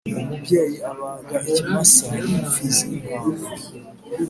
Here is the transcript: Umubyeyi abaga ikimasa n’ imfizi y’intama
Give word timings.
Umubyeyi 0.21 0.77
abaga 0.91 1.35
ikimasa 1.49 2.07
n’ 2.25 2.27
imfizi 2.37 2.83
y’intama 2.91 3.47